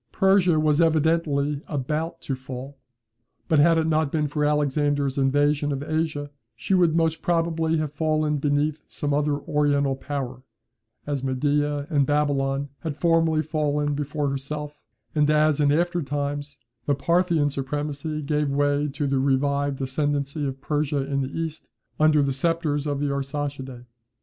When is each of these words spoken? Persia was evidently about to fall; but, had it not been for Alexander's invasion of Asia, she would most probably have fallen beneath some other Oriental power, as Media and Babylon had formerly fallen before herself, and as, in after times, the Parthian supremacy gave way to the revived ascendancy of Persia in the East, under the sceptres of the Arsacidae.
Persia 0.13 0.59
was 0.59 0.81
evidently 0.81 1.61
about 1.67 2.21
to 2.21 2.33
fall; 2.33 2.79
but, 3.47 3.59
had 3.59 3.77
it 3.77 3.85
not 3.85 4.11
been 4.11 4.27
for 4.27 4.43
Alexander's 4.43 5.15
invasion 5.15 5.71
of 5.71 5.83
Asia, 5.83 6.31
she 6.55 6.73
would 6.73 6.95
most 6.95 7.21
probably 7.21 7.77
have 7.77 7.91
fallen 7.91 8.37
beneath 8.37 8.81
some 8.87 9.13
other 9.13 9.35
Oriental 9.37 9.95
power, 9.95 10.41
as 11.05 11.23
Media 11.23 11.85
and 11.91 12.07
Babylon 12.07 12.69
had 12.79 12.97
formerly 12.97 13.43
fallen 13.43 13.93
before 13.93 14.27
herself, 14.31 14.81
and 15.13 15.29
as, 15.29 15.61
in 15.61 15.71
after 15.71 16.01
times, 16.01 16.57
the 16.87 16.95
Parthian 16.95 17.51
supremacy 17.51 18.23
gave 18.23 18.49
way 18.49 18.87
to 18.87 19.05
the 19.05 19.19
revived 19.19 19.79
ascendancy 19.83 20.47
of 20.47 20.61
Persia 20.61 21.05
in 21.05 21.21
the 21.21 21.29
East, 21.31 21.69
under 21.99 22.23
the 22.23 22.33
sceptres 22.33 22.87
of 22.87 22.99
the 22.99 23.11
Arsacidae. 23.11 23.85